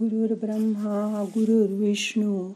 [0.00, 2.48] ब्रह्मा गुरुर्विष्णू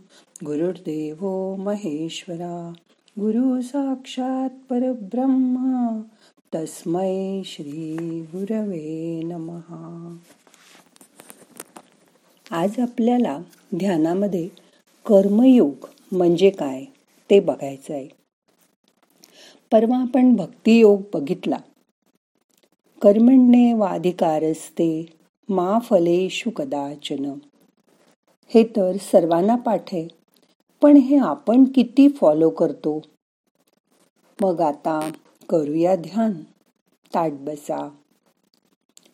[0.44, 2.72] गुरुर्देव महेश्वरा
[3.20, 6.02] गुरु साक्षात परब्रह्मा
[6.54, 10.16] तस्मै श्री गुरवे नमहा.
[12.50, 13.38] आज आपल्याला
[13.76, 14.48] ध्यानामध्ये
[15.06, 16.84] कर्मयोग म्हणजे काय
[17.30, 18.08] ते बघायचं आहे.
[19.72, 21.58] परवा आपण भक्तियोग बघितला.
[23.02, 25.19] कर्मण्ये वाधिकारस्ते
[25.50, 27.32] मा फलेशु कदाचन.
[28.48, 30.08] हे तर सर्वांना पाठ आहे
[30.82, 33.02] पण हे आपण किती फॉलो करतो?
[34.42, 35.10] मग आता
[35.48, 36.32] करूया ध्यान.
[37.14, 37.88] ताट बसा.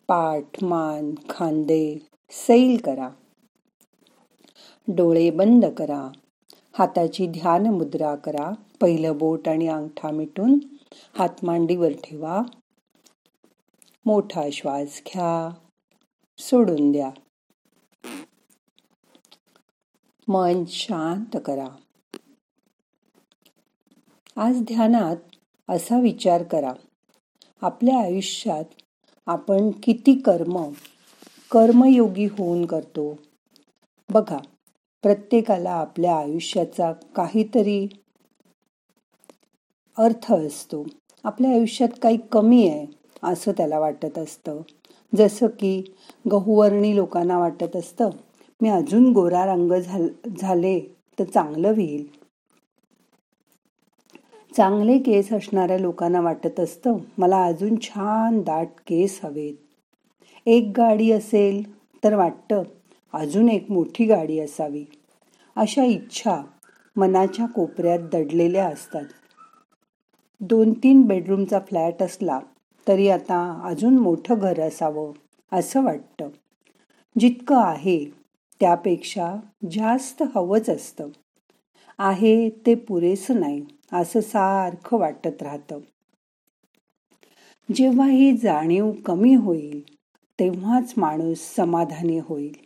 [0.09, 1.99] पाठ मान खांदे
[2.31, 3.09] सैल करा.
[4.89, 6.09] डोळे बंद करा.
[6.79, 8.53] हाताची ध्यान मुद्रा करा.
[8.81, 10.59] पहिलं बोट आणि अंगठा मिटून
[11.19, 12.43] हात मांडीवर ठेवा.
[14.07, 15.55] मोठा श्वास घ्या.
[16.51, 17.11] सोडून द्या.
[20.29, 21.69] मन शांत करा.
[24.37, 25.17] आज ध्यानात
[25.69, 26.73] असा विचार करा.
[27.61, 28.65] आपल्या आयुष्यात
[29.27, 30.73] आपण किती कर्म
[31.51, 33.19] कर्मयोगी होऊन करतो?
[34.11, 34.39] बघा
[35.03, 37.89] प्रत्येकाला आपल्या आयुष्याचा काहीतरी
[39.99, 40.87] अर्थ असतो.
[41.25, 42.87] आपल्या आयुष्यात काही कमी आहे
[43.23, 44.61] असं त्याला वाटत असतं.
[45.17, 45.83] जसं की
[46.31, 48.11] गहुवर्णी लोकांना वाटत असतं
[48.61, 49.73] मी अजून गोरा रंग
[50.41, 50.79] झाले
[51.19, 52.07] तर चांगलं होईल.
[54.57, 59.55] चांगले केस असणाऱ्या लोकांना वाटत असतं मला अजून छान दाट केस हवेत.
[60.47, 61.63] एक गाडी असेल
[62.05, 62.63] तर वाटतं
[63.15, 64.85] अजून एक मोठी गाडी असावी.
[65.57, 66.43] अशा इच्छा
[66.97, 69.05] मनाच्या कोपऱ्यात दडलेल्या असतात.
[70.41, 72.41] दोन तीन बेडरूमचा फ्लॅट असला
[72.89, 75.13] तरी आता अजून मोठं घर असावं
[75.53, 76.29] असं वाटतं.
[77.21, 78.05] जितकं आहे
[78.61, 79.35] त्यापेक्षा
[79.71, 81.09] जास्त हवंच असतं.
[81.99, 85.79] आहे ते पुरेसं नाही असं सारखं वाटत राहतं.
[87.75, 89.95] जेव्हा ही जाणीव कमी होईल
[90.41, 92.57] तेव्हाच माणूस समाधानी होईल.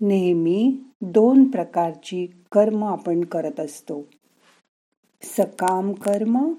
[0.00, 4.02] नेहमी दोन प्रकारची कर्म आपण करत असतो.
[5.22, 6.52] सकाम कर्म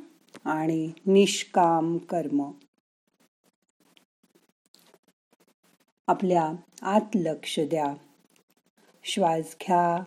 [0.45, 2.51] आणि निष्काम कर्म.
[6.07, 7.93] आपल्या आत लक्ष द्या.
[9.03, 10.03] श्वास घ्या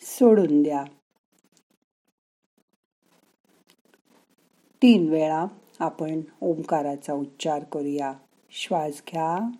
[0.00, 0.84] सोडून द्या.
[4.82, 5.46] तीन वेळा
[5.78, 8.12] आपण ओंकाराचा उच्चार करूया.
[8.50, 9.50] श्वास घ्या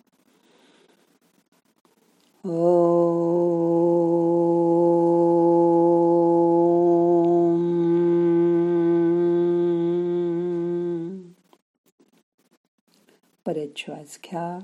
[13.49, 14.59] परत श्वास घ्या.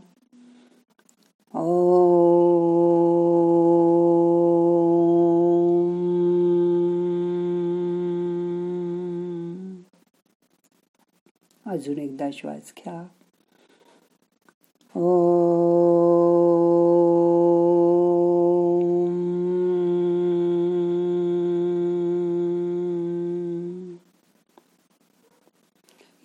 [11.65, 13.07] अजून एकदा श्वास घ्या.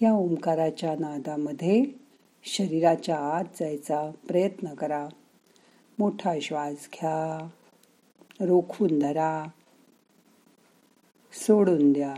[0.02, 1.99] या ओंकाराच्या नादामध्ये
[2.44, 5.08] शरीराच्या आत जायचा प्रयत्न करा.
[5.98, 7.48] मोठा श्वास घ्या.
[8.40, 9.44] रोखून धरा.
[11.32, 12.14] सोडून द्या.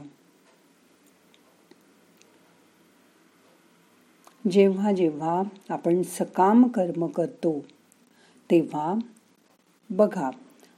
[4.51, 7.65] जेव्हा जेव्हा आपण सकाम कर्म करतो
[8.51, 8.95] तेव्हा
[9.91, 10.31] बघा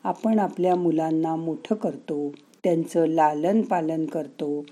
[0.04, 2.32] आपण आपल्या मुलांना मोठं करतो
[2.64, 4.64] त्यांचं लालन पालन करतो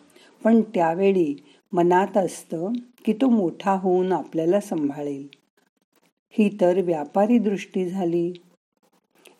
[0.44, 1.34] पण त्यावेळी
[1.72, 2.72] मनात असतं
[3.05, 5.28] की तो मोठा होऊन आपल्याला सांभाळेल.
[6.31, 8.33] ही तर व्यापारी दृष्टी झाली.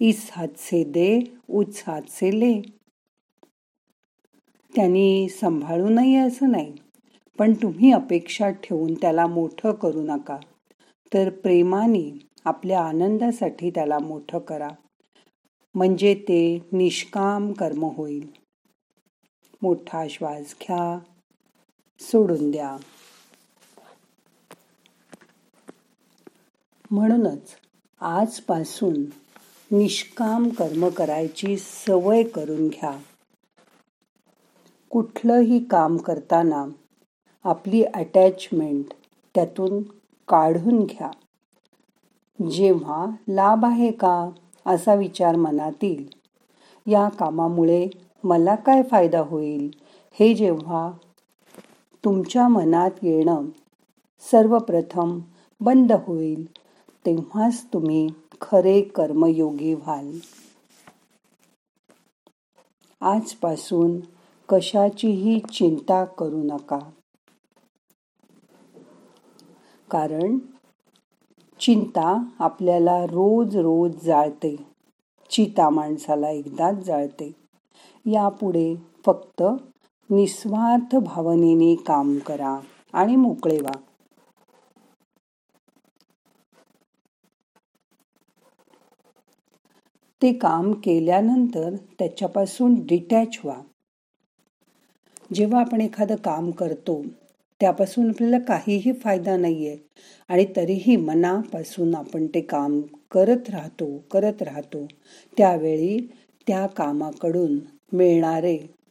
[0.01, 2.61] इस हात से दे उच हात से ले.
[4.77, 6.73] त्यांनी सांभाळू नये असं नाही
[7.39, 10.39] पण तुम्ही अपेक्षा ठेवून त्याला मोठं करू नका.
[11.15, 14.69] तर प्रेमाने आपल्या आनंदासाठी त्याला मोठं करा.
[15.75, 18.31] म्हणजे ते निष्काम कर्म होईल.
[19.63, 20.99] मोठा श्वास घ्या.
[22.03, 22.77] सोडून द्या.
[26.91, 27.55] म्हणूनच
[28.01, 29.03] आजपासून
[29.71, 32.99] निष्काम कर्म करायची सवय करून घ्या.
[34.91, 36.65] कुठलंही काम करताना
[37.45, 38.85] आपली अटॅचमेंट
[39.35, 39.83] त्यातून
[40.29, 41.11] काढून घ्या.
[42.51, 44.31] जेव्हा लाभ आहे का
[44.67, 46.11] असा विचार मनात येईल
[46.87, 47.87] या कामामुळे
[48.25, 49.71] मला काय फायदा होईल?
[50.21, 50.91] हे जेव्हा
[52.05, 53.45] तुमच्या मनात येणं
[54.31, 55.19] सर्वप्रथम
[55.61, 56.53] बंद होईल
[57.07, 58.09] तेव्हाच तुम्ही
[58.41, 60.19] खरे कर्मयोगी व्हाल.
[63.01, 64.01] आजपासून
[64.49, 66.79] कशाचीही चिंता करू नका.
[69.91, 70.39] कारण
[71.61, 74.57] चिंता आपल्याला रोज रोज जाळते
[75.31, 77.33] चिता माणसाला एकदाच जाळते.
[78.07, 78.75] यापुढे
[79.07, 79.43] फक्त
[80.13, 82.61] निस्वार्थ भावनेने काम करा
[82.93, 83.73] आणि मोकळे व्हा.
[90.23, 93.61] ते काम केल्यानंतर त्याच्यापासून डिटॅच व्हा.
[95.35, 97.03] जेव्हा आपण एखादं काम करतो
[97.61, 99.77] त्यापासून आपल्याला काहीही फायदा नाहीये
[100.29, 102.81] आणि तरीही मनापासून आपण ते काम
[103.11, 104.87] करत राहतो करत राहतो
[105.37, 105.99] त्यावेळी
[106.47, 107.59] त्या कामाकडून
[107.93, 108.82] मिळणारे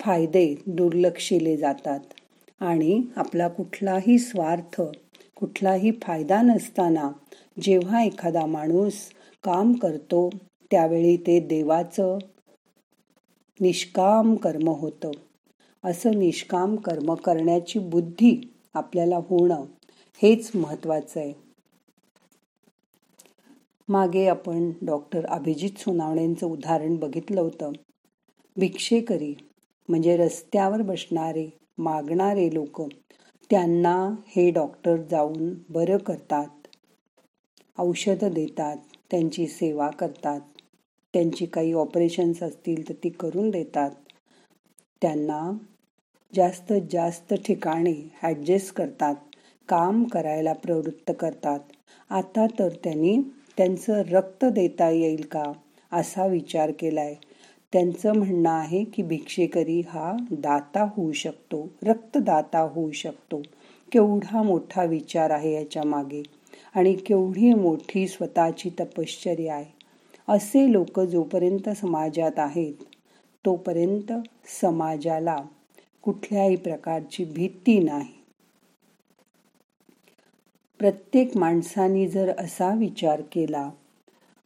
[0.00, 2.00] फायदे दुर्लक्षिले जातात.
[2.60, 4.82] आणि आपला कुठलाही स्वार्थ
[5.36, 7.10] कुठलाही फायदा नसताना
[7.62, 8.94] जेव्हा एखादा माणूस
[9.42, 10.28] काम करतो
[10.70, 12.18] त्यावेळी ते देवाचं
[13.60, 15.10] निष्काम कर्म होतं.
[15.84, 19.64] असं निष्काम कर्म करण्याची बुद्धी आपल्याला होणं
[20.22, 21.32] हेच महत्वाचं आहे.
[23.88, 27.72] मागे आपण डॉक्टर अभिजित सोनावणेंचं उदाहरण बघितलं होतं.
[28.56, 29.34] भिक्षेकरी
[29.92, 31.48] म्हणजे रस्त्यावर बसणारे
[31.78, 32.80] मागणारे लोक
[33.50, 33.96] त्यांना
[34.26, 36.48] हे डॉक्टर जाऊन बरं करतात.
[37.78, 38.76] औषधं देतात
[39.10, 40.40] त्यांची सेवा करतात.
[41.14, 43.90] त्यांची काही ऑपरेशन्स असतील तर ती करून देतात.
[45.02, 45.52] त्यांना
[46.34, 49.14] जास्त जास्त ठिकाणी ॲडजस्ट करतात
[49.68, 51.60] काम करायला प्रवृत्त करतात.
[52.10, 53.16] आता तर त्यांनी
[53.56, 55.52] त्यांचं रक्त देता येईल का
[55.92, 57.14] असा विचार केलाय.
[57.72, 63.42] त्यांचं म्हणणं आहे की भिक्षेकरी हा दाता होऊ शकतो रक्तदाता होऊ शकतो.
[63.92, 66.22] केवढा मोठा विचार आहे याच्या मागे
[66.74, 69.70] आणि केवढी मोठी स्वतःची तपश्चर्या आहे.
[70.28, 72.84] असे लोक जोपर्यंत समाजात आहेत
[73.44, 74.12] तोपर्यंत
[74.60, 75.36] समाजाला
[76.02, 78.12] कुठल्याही प्रकारची भीती नाही.
[80.80, 83.70] प्रत्येक माणसाने जर असा विचार केला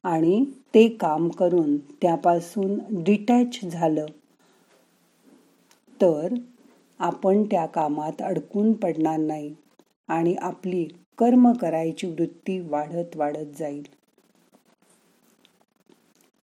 [0.06, 4.06] आणि ते काम करून त्यापासून डिटॅच झालं.
[6.00, 6.34] तर
[6.98, 9.54] आपण त्या कामात अडकून पडणार नाही
[10.08, 10.84] आणि आपली
[11.18, 13.86] कर्म करायची वृत्ती वाढत वाढत जाईल.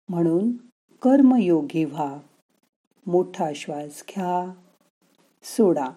[0.10, 0.58] म्हणून
[1.02, 2.18] कर्मयोगी व्हा.
[3.08, 4.54] मोठा श्वास घ्या.
[5.44, 5.90] सोडा.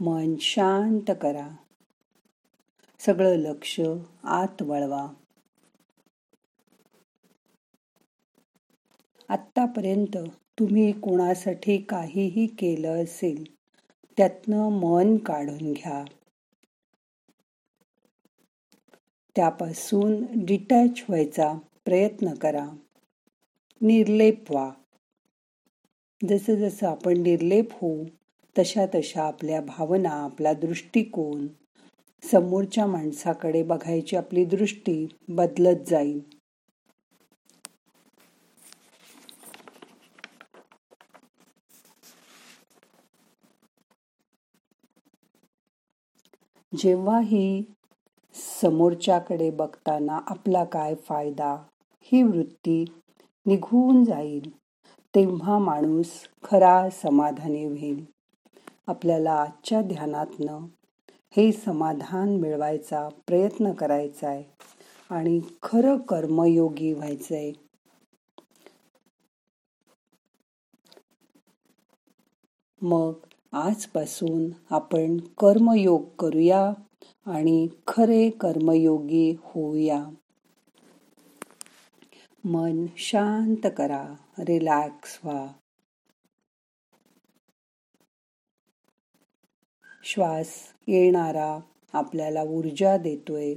[0.00, 1.48] मन शांत करा.
[3.06, 3.80] सगळं लक्ष
[4.24, 5.08] आत वळवा.
[9.28, 10.16] आत्तापर्यंत
[10.58, 13.44] तुम्ही कोणासाठी काहीही केलं असेल
[14.16, 16.04] त्यातनं मन काढून घ्या.
[19.36, 21.52] त्यापासून डिटॅच व्हायचा
[21.84, 22.66] प्रयत्न करा.
[23.80, 24.70] निर्लेप व्हा.
[26.28, 28.04] जसं जसं आपण निर्लेप होऊ
[28.58, 31.46] तशा तशा आपल्या भावना आपला दृष्टिकोन
[32.30, 36.20] समोरच्या माणसाकडे बघायची आपली दृष्टी बदलत जाईल.
[46.78, 47.62] जेव्हाही
[48.34, 51.62] समोरच्याकडे बघताना आपला काय फायदा
[52.00, 52.84] ही वृत्ती
[53.46, 54.50] निघून जाईल
[55.14, 56.10] तेव्हा माणूस
[56.44, 58.04] खरा समाधानी होईल.
[58.86, 60.66] आपल्याला आजच्या ध्यानातनं
[61.30, 64.44] हे समाधान मिळवायचा प्रयत्न करायचा आहे.
[65.10, 67.52] आणि खरं कर्मयोगी व्हायचंय.
[72.82, 73.12] मग
[73.52, 76.72] आजपासून आपण कर्मयोग करूया
[77.26, 80.04] आणि खरे कर्मयोगी होऊया.
[82.44, 85.46] मन शांत करा रिलॅक्स व्हा.
[90.08, 90.48] श्वास
[90.86, 91.58] येणारा
[91.92, 93.54] आपल्याला ऊर्जा देतोय.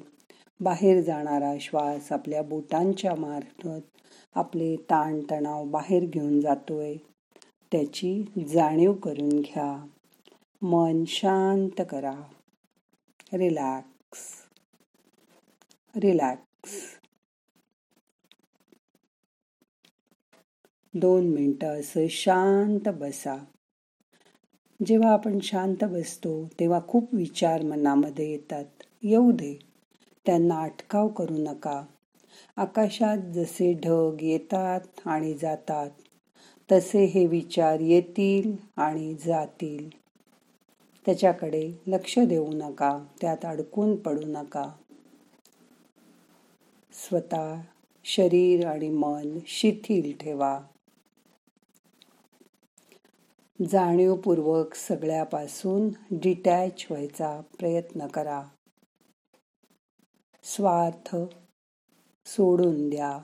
[0.60, 4.00] बाहेर जाणारा श्वास आपल्या बोटांच्या मार्फत
[4.36, 6.96] आपले ताणतणाव बाहेर घेऊन जातोय.
[7.72, 9.88] त्याची जाणीव करून घ्या.
[10.62, 12.16] मन शांत करा.
[13.34, 14.20] रिलॅक्स.
[15.96, 16.70] रिलॅक्स.
[20.94, 23.46] दोन मिनटं असं शांत बसा.
[24.86, 28.66] जेव्हा आपण शांत बसतो तेव्हा खूप विचार मनामध्ये येतात.
[29.04, 29.60] येऊ दे.
[30.26, 31.86] त्यांना अटकाव करू नका.
[32.58, 35.90] आकाशात जसे ढग येतात आणि जातात
[36.72, 39.90] तसे हे विचार येतील आणि जातील.
[41.06, 43.06] त्याच्याकडे लक्ष देऊ नका.
[43.22, 44.72] त्यात अडकून पडू नका.
[46.94, 47.56] स्वतः
[48.06, 50.60] शरीर आणि मन शिथिल ठेवा.
[53.68, 58.48] जाणीवपूर्वक सगळ्यापासून डिटॅच व्हायचा प्रयत्न करा.
[60.44, 61.16] स्वार्थ
[62.26, 63.20] सोडून द्या.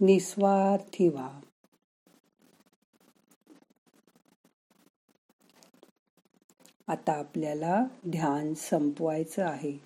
[0.00, 1.40] निस्वार्थी व्हा.
[6.88, 9.78] आता आपल्याला ध्यान संपवायचं आहे.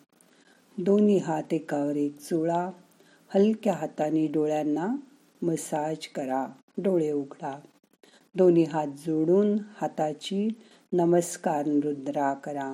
[0.78, 2.71] दोन्ही हात एकावर एक चुळा
[3.35, 4.88] हलक्या हाताने डोळ्यांना
[5.43, 6.47] मसाज करा.
[6.78, 7.59] डोळे उघडा.
[8.38, 10.49] दोन्ही हात जोडून हाताची
[10.92, 12.73] नमस्कार रुद्रा करा.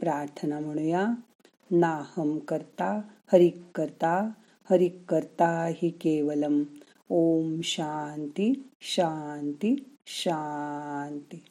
[0.00, 1.06] प्रार्थना म्हणूया.
[1.70, 3.00] नाहम करता
[3.32, 4.30] हरिक करता
[4.70, 6.62] हरिक करता हि केवलम.
[7.10, 11.44] ओम शांती शांती शांती.